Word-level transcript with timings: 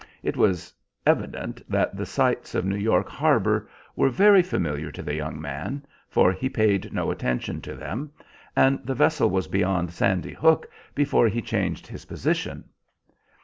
It 0.23 0.35
was 0.35 0.73
evident 1.05 1.61
that 1.69 1.95
the 1.95 2.07
sights 2.07 2.55
of 2.55 2.65
New 2.65 2.75
York 2.75 3.07
harbour 3.07 3.69
were 3.95 4.09
very 4.09 4.41
familiar 4.41 4.89
to 4.91 5.03
the 5.03 5.13
young 5.13 5.39
man, 5.39 5.85
for 6.09 6.31
he 6.31 6.49
paid 6.49 6.91
no 6.91 7.11
attention 7.11 7.61
to 7.61 7.75
them, 7.75 8.11
and 8.55 8.83
the 8.83 8.95
vessel 8.95 9.29
was 9.29 9.47
beyond 9.47 9.91
Sandy 9.91 10.33
Hook 10.33 10.67
before 10.95 11.27
he 11.27 11.39
changed 11.39 11.85
his 11.85 12.05
position. 12.05 12.63